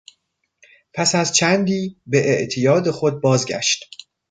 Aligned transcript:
پس 0.93 1.15
از 1.15 1.31
چندی 1.35 1.97
به 2.05 2.17
اعتیاد 2.17 2.91
خود 2.91 3.21
بازگشت. 3.21 4.09